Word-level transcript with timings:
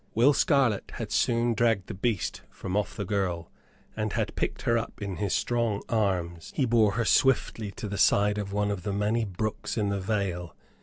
Will 0.15 0.33
Scarlett 0.33 0.93
had 0.95 1.11
soon 1.11 1.53
dragged 1.53 1.85
the 1.85 1.93
beast 1.93 2.41
from 2.49 2.75
off 2.75 2.95
the 2.95 3.05
girl, 3.05 3.51
and 3.95 4.13
had 4.13 4.35
picked 4.35 4.63
her 4.63 4.75
up 4.75 4.99
in 4.99 5.17
his 5.17 5.31
strong 5.31 5.83
arms. 5.89 6.51
He 6.55 6.65
bore 6.65 6.93
her 6.93 7.05
swiftly 7.05 7.69
to 7.73 7.87
the 7.87 7.99
side 7.99 8.39
of 8.39 8.51
one 8.51 8.71
of 8.71 8.81
the 8.81 8.93
many 8.93 9.25
brooks 9.25 9.77
in 9.77 9.89
the 9.89 9.99
vale. 9.99 10.55